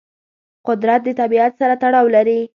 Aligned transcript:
قدرت 0.67 1.01
د 1.05 1.09
طبیعت 1.19 1.51
سره 1.59 1.73
تړاو 1.81 2.07
لري. 2.15 2.39